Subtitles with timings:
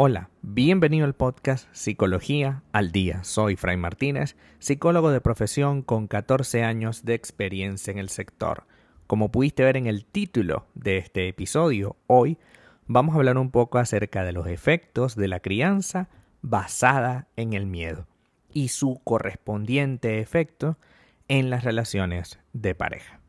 [0.00, 3.24] Hola, bienvenido al podcast Psicología al Día.
[3.24, 8.62] Soy Fray Martínez, psicólogo de profesión con 14 años de experiencia en el sector.
[9.08, 12.38] Como pudiste ver en el título de este episodio, hoy
[12.86, 16.08] vamos a hablar un poco acerca de los efectos de la crianza
[16.42, 18.06] basada en el miedo
[18.54, 20.78] y su correspondiente efecto
[21.26, 23.20] en las relaciones de pareja.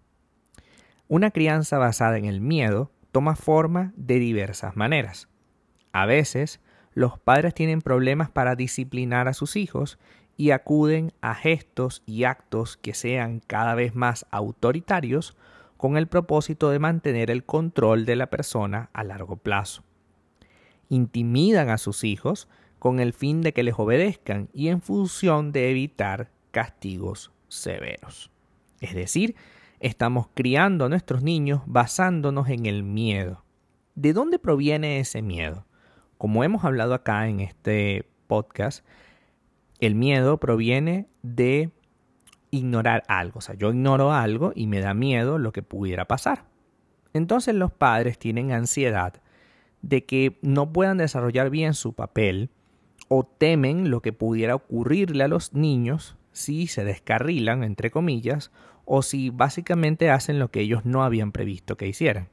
[1.12, 5.28] Una crianza basada en el miedo toma forma de diversas maneras.
[5.92, 6.62] A veces,
[6.94, 9.98] los padres tienen problemas para disciplinar a sus hijos
[10.38, 15.36] y acuden a gestos y actos que sean cada vez más autoritarios
[15.78, 19.84] con el propósito de mantener el control de la persona a largo plazo.
[20.90, 22.48] Intimidan a sus hijos
[22.78, 28.30] con el fin de que les obedezcan y en función de evitar castigos severos.
[28.80, 29.36] Es decir,
[29.80, 33.44] estamos criando a nuestros niños basándonos en el miedo.
[33.96, 35.66] ¿De dónde proviene ese miedo?
[36.18, 38.86] Como hemos hablado acá en este podcast,
[39.80, 41.72] el miedo proviene de
[42.52, 43.40] ignorar algo.
[43.40, 46.46] O sea, yo ignoro algo y me da miedo lo que pudiera pasar.
[47.14, 49.14] Entonces los padres tienen ansiedad
[49.82, 52.50] de que no puedan desarrollar bien su papel
[53.08, 58.52] o temen lo que pudiera ocurrirle a los niños si se descarrilan, entre comillas,
[58.92, 62.28] o si básicamente hacen lo que ellos no habían previsto que hicieran.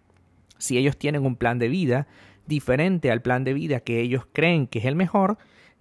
[0.56, 2.06] Si ellos tienen un plan de vida
[2.46, 5.36] diferente al plan de vida que ellos creen que es el mejor,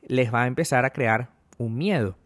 [0.05, 2.17] les va a empezar a crear un miedo.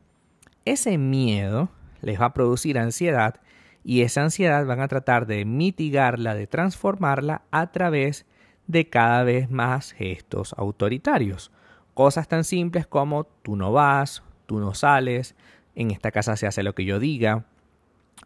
[0.65, 1.69] Ese miedo
[2.01, 3.39] les va a producir ansiedad
[3.83, 8.25] y esa ansiedad van a tratar de mitigarla, de transformarla a través
[8.65, 11.51] de cada vez más gestos autoritarios.
[11.93, 15.35] Cosas tan simples como tú no vas, tú no sales,
[15.75, 17.45] en esta casa se hace lo que yo diga,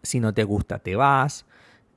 [0.02, 1.46] si no te gusta te vas,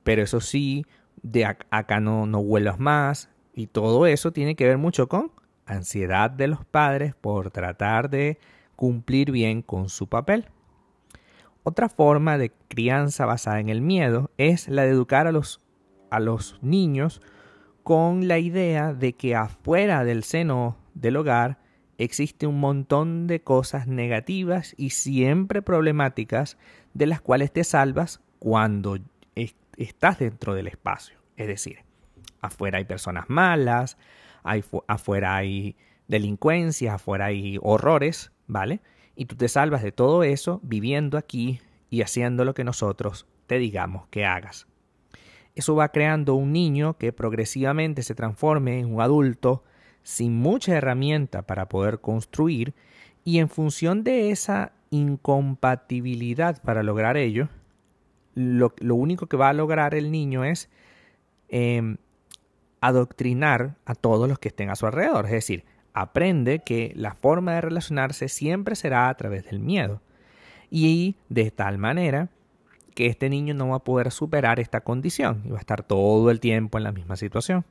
[0.03, 0.85] pero eso sí,
[1.21, 5.31] de acá no, no vuelvas más, y todo eso tiene que ver mucho con
[5.65, 8.39] ansiedad de los padres por tratar de
[8.75, 10.45] cumplir bien con su papel.
[11.63, 15.59] Otra forma de crianza basada en el miedo es la de educar a los,
[16.09, 17.21] a los niños
[17.83, 21.59] con la idea de que afuera del seno del hogar
[21.97, 26.57] existe un montón de cosas negativas y siempre problemáticas
[26.93, 28.99] de las cuales te salvas cuando
[29.77, 31.17] estás dentro del espacio.
[31.35, 31.79] Es decir,
[32.41, 33.97] afuera hay personas malas,
[34.87, 35.75] afuera hay
[36.07, 38.81] delincuencia, afuera hay horrores, ¿vale?
[39.15, 41.59] Y tú te salvas de todo eso viviendo aquí
[41.89, 44.67] y haciendo lo que nosotros te digamos que hagas.
[45.55, 49.63] Eso va creando un niño que progresivamente se transforme en un adulto
[50.07, 52.73] sin mucha herramienta para poder construir
[53.25, 57.49] y en función de esa incompatibilidad para lograr ello,
[58.33, 60.69] lo, único que va a lograr el niño es
[61.49, 61.97] em,
[62.79, 65.25] adoctrinar a todos los que estén a su alrededor.
[65.25, 70.01] Es decir, aprende que la forma de relacionarse siempre será a través del miedo.
[70.71, 72.29] Y de tal manera
[72.95, 76.31] que este niño no va a poder superar esta condición y va a estar todo
[76.31, 77.65] el tiempo en la misma situación.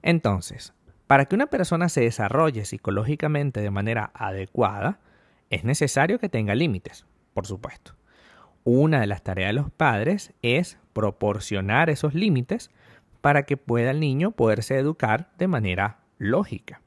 [0.00, 0.72] Entonces,
[1.06, 5.00] para que una persona se desarrolle psicológicamente de manera adecuada,
[5.50, 7.94] es necesario que tenga límites, por supuesto.
[8.64, 12.70] Una de las tareas de los padres es proporcionar esos límites
[13.20, 16.80] para que pueda el niño poderse educar de manera lógica.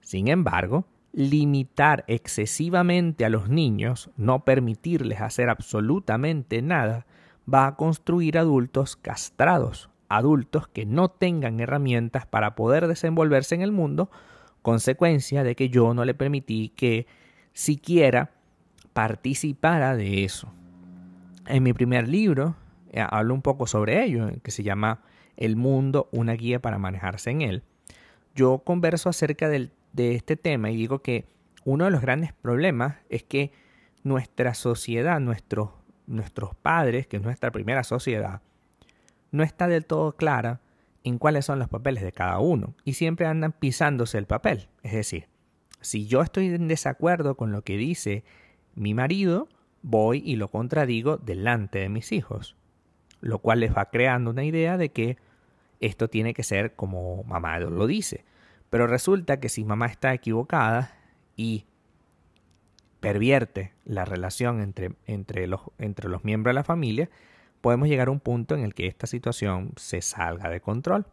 [0.00, 7.06] Sin embargo, limitar excesivamente a los niños, no permitirles hacer absolutamente nada,
[7.52, 13.72] va a construir adultos castrados, adultos que no tengan herramientas para poder desenvolverse en el
[13.72, 14.10] mundo,
[14.62, 17.06] consecuencia de que yo no le permití que
[17.52, 18.32] siquiera
[18.92, 20.52] participara de eso.
[21.46, 22.56] En mi primer libro
[22.90, 25.02] eh, hablo un poco sobre ello, que se llama
[25.36, 27.62] el mundo, una guía para manejarse en él,
[28.34, 31.26] yo converso acerca de este tema y digo que
[31.64, 33.52] uno de los grandes problemas es que
[34.02, 35.70] nuestra sociedad, nuestros,
[36.06, 38.40] nuestros padres, que es nuestra primera sociedad,
[39.32, 40.60] no está del todo clara
[41.02, 44.68] en cuáles son los papeles de cada uno y siempre andan pisándose el papel.
[44.84, 45.26] Es decir,
[45.80, 48.22] si yo estoy en desacuerdo con lo que dice
[48.76, 49.48] mi marido,
[49.82, 52.56] voy y lo contradigo delante de mis hijos
[53.22, 55.16] lo cual les va creando una idea de que
[55.80, 58.24] esto tiene que ser como mamá lo dice.
[58.68, 60.98] Pero resulta que si mamá está equivocada
[61.36, 61.64] y
[63.00, 67.10] pervierte la relación entre, entre, los, entre los miembros de la familia,
[67.62, 71.06] podemos llegar a un punto en el que esta situación se salga de control.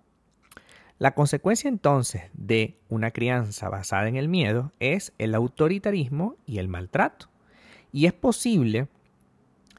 [0.98, 6.68] La consecuencia entonces de una crianza basada en el miedo es el autoritarismo y el
[6.68, 7.30] maltrato.
[7.94, 8.90] Y es posible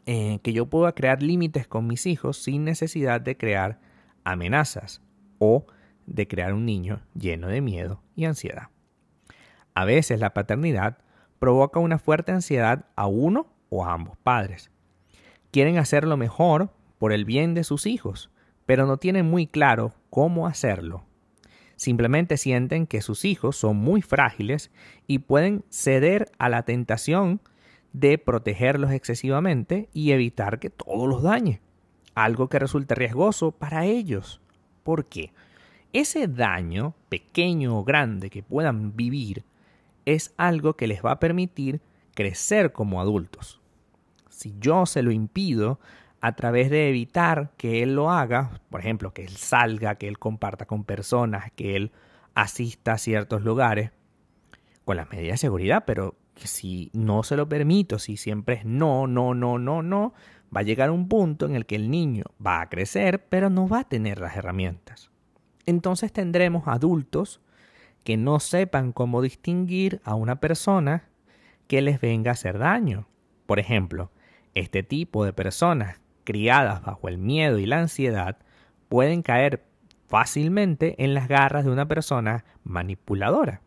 [0.07, 3.81] eh, que yo pueda crear límites con mis hijos sin necesidad de crear
[4.25, 5.03] amenazas
[5.39, 5.67] o
[6.07, 8.69] de crear un niño lleno de miedo y ansiedad.
[9.75, 10.99] A veces la paternidad
[11.39, 14.71] provoca una fuerte ansiedad a uno o a ambos padres.
[15.51, 18.31] Quieren hacer lo mejor por el bien de sus hijos,
[18.67, 21.05] pero no tienen muy claro cómo hacerlo.
[21.77, 24.71] Simplemente sienten que sus hijos son muy frágiles
[25.07, 27.41] y pueden ceder a la tentación
[27.93, 31.61] de protegerlos excesivamente y evitar que todo los dañe,
[32.15, 34.41] algo que resulte riesgoso para ellos.
[34.83, 35.33] ¿Por qué?
[35.93, 39.45] Ese daño, pequeño o grande, que puedan vivir,
[40.05, 41.81] es algo que les va a permitir
[42.15, 43.60] crecer como adultos.
[44.41, 45.81] Si yo se lo impido
[46.23, 50.19] a través de evitar que él lo haga, por ejemplo, que él salga, que él
[50.19, 51.93] comparta con personas, que él
[52.35, 53.91] asista a ciertos lugares,
[54.87, 59.07] con las medidas de seguridad, pero si no se lo permito, si siempre es no,
[59.07, 60.15] no, no, no, no,
[60.57, 63.69] va a llegar un punto en el que el niño va a crecer, pero no
[63.69, 65.11] va a tener las herramientas.
[65.67, 67.43] Entonces tendremos adultos
[68.05, 71.11] que no sepan cómo distinguir a una persona
[71.67, 73.07] que les venga a hacer daño.
[73.45, 74.11] Por ejemplo,
[74.55, 78.39] este tipo de personas criadas bajo el miedo y la ansiedad
[78.89, 79.65] pueden caer
[80.09, 83.63] fácilmente en las garras de una persona manipuladora,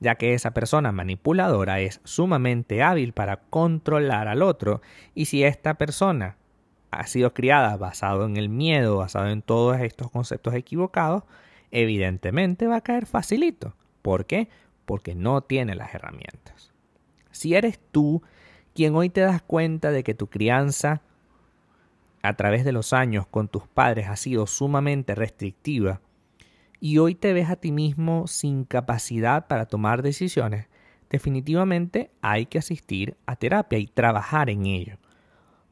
[0.00, 4.80] ya que esa persona manipuladora es sumamente hábil para controlar al otro
[5.14, 6.36] y si esta persona
[6.92, 11.24] ha sido criada basado en el miedo, basado en todos estos conceptos equivocados,
[11.72, 13.74] evidentemente va a caer facilito.
[14.00, 14.48] ¿Por qué?
[14.84, 16.72] Porque no tiene las herramientas.
[17.32, 18.22] Si eres tú
[18.74, 21.02] quien hoy te das cuenta de que tu crianza
[22.22, 26.00] a través de los años con tus padres ha sido sumamente restrictiva
[26.80, 30.66] y hoy te ves a ti mismo sin capacidad para tomar decisiones,
[31.08, 34.98] definitivamente hay que asistir a terapia y trabajar en ello.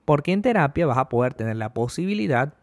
[0.05, 2.55] Porque en terapia vas a poder tener la posibilidad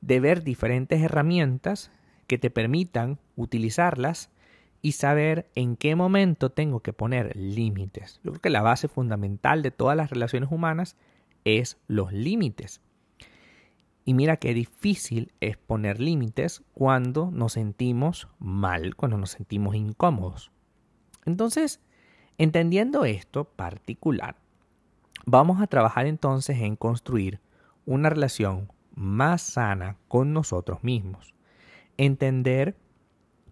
[0.00, 1.90] de ver diferentes herramientas
[2.26, 4.30] que te permitan utilizarlas
[4.82, 8.20] y saber en qué momento tengo que poner límites.
[8.24, 10.96] Yo creo que la base fundamental de todas las relaciones humanas
[11.44, 12.80] es los límites.
[14.04, 20.50] Y mira qué difícil es poner límites cuando nos sentimos mal, cuando nos sentimos incómodos.
[21.26, 21.80] Entonces,
[22.38, 24.36] entendiendo esto particular,
[25.26, 27.40] vamos a trabajar entonces en construir
[27.84, 31.34] una relación más sana con nosotros mismos
[32.00, 32.76] entender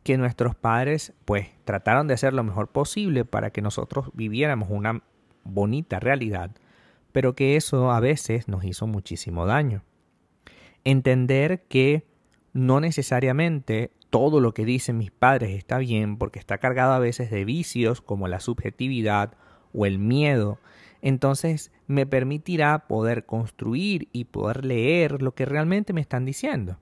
[0.08, 5.02] que nuestros padres pues trataron de hacer lo mejor posible para que nosotros viviéramos una
[5.44, 6.50] bonita realidad,
[7.12, 9.82] pero que eso a veces nos hizo muchísimo daño.
[10.82, 12.06] Entender que
[12.54, 17.30] no necesariamente todo lo que dicen mis padres está bien porque está cargado a veces
[17.30, 19.34] de vicios como la subjetividad
[19.74, 20.58] o el miedo,
[21.02, 26.78] entonces me permitirá poder construir y poder leer lo que realmente me están diciendo.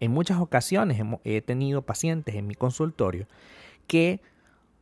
[0.00, 3.26] En muchas ocasiones he tenido pacientes en mi consultorio
[3.86, 4.20] que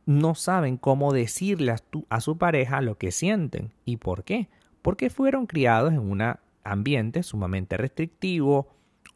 [0.05, 1.75] no saben cómo decirle
[2.09, 3.73] a, su pareja lo que sienten.
[3.85, 4.49] ¿Y por qué?
[4.81, 6.21] Porque fueron criados en un
[6.63, 8.67] ambiente sumamente restrictivo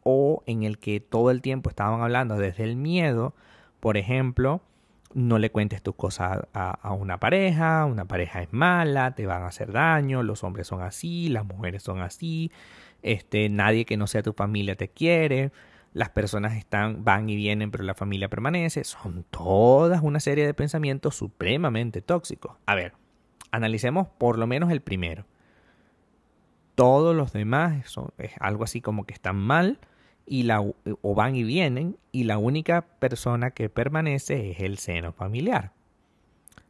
[0.04, 3.36] o en el que todo el tiempo estaban hablando desde el miedo.
[3.80, 4.62] Por ejemplo,
[5.14, 9.44] no le cuentes tus cosas a, a, una pareja, una pareja es mala, te van
[9.44, 12.52] a hacer daño, los hombres son así, las mujeres son así,
[13.02, 15.52] este, nadie que no sea tu familia te quiere,
[15.94, 18.84] las personas están, van y vienen, pero la familia permanece.
[18.84, 22.58] Son todas una serie de pensamientos supremamente tóxicos.
[22.66, 22.94] A ver,
[23.52, 25.26] analicemos por lo menos el primero.
[26.76, 29.80] Todos los demás son, es algo así como que están mal
[30.26, 35.12] y la, o van y vienen y la única persona que permanece es el seno
[35.12, 35.74] familiar.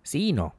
[0.02, 0.56] Sí y no.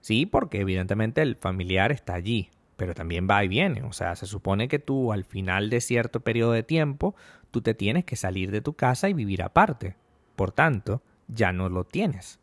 [0.00, 3.82] Sí, porque evidentemente el familiar está allí, pero también va y viene.
[3.82, 7.16] O sea, se supone que tú al final de cierto periodo de tiempo
[7.50, 9.96] tú te tienes que salir de tu casa y vivir aparte.
[10.36, 12.38] Por tanto, ya no lo tienes.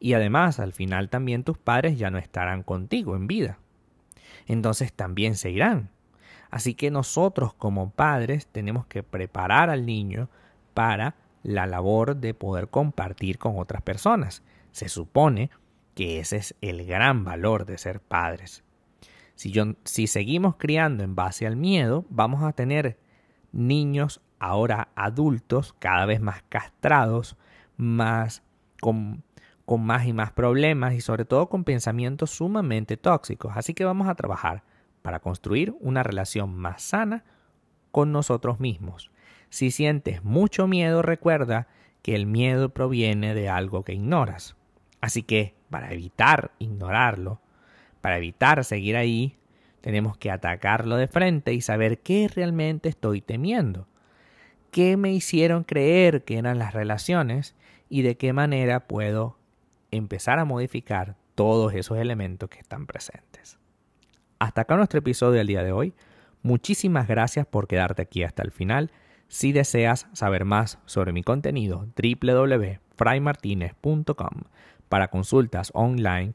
[0.00, 3.58] Y además, al final también tus padres ya no estarán contigo en vida.
[4.46, 5.90] Entonces también se irán.
[6.50, 10.30] Así que nosotros como padres tenemos que preparar al niño
[10.72, 14.42] para la labor de poder compartir con otras personas.
[14.70, 15.50] Se supone
[15.94, 18.64] que ese es el gran valor de ser padres.
[19.34, 22.98] Si, yo, si seguimos criando en base al miedo, vamos a tener
[23.52, 27.36] niños ahora adultos, cada vez más castrados,
[27.76, 28.42] más
[28.80, 29.22] con,
[29.64, 33.52] con más y más problemas y sobre todo con pensamientos sumamente tóxicos.
[33.56, 34.64] Así que vamos a trabajar
[35.02, 37.24] para construir una relación más sana
[37.90, 39.10] con nosotros mismos.
[39.50, 41.68] Si sientes mucho miedo, recuerda
[42.00, 44.56] que el miedo proviene de algo que ignoras.
[45.00, 47.40] Así que, para evitar ignorarlo,
[48.02, 49.38] para evitar seguir ahí,
[49.82, 53.88] Tenemos que atacarlo de frente y saber qué realmente estoy temiendo.
[54.70, 57.56] ¿Qué me hicieron creer que eran las relaciones
[57.88, 59.36] y de qué manera puedo
[59.90, 63.58] empezar a modificar todos esos elementos que están presentes?
[64.38, 65.94] Hasta acá nuestro episodio del día de hoy.
[66.42, 68.92] Muchísimas gracias por quedarte aquí hasta el final.
[69.26, 74.42] Si deseas saber más sobre mi contenido, www.fraymartinez.com.
[74.88, 76.34] Para consultas online,